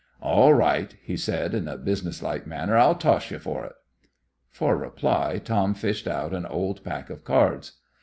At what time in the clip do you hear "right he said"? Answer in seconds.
0.55-1.53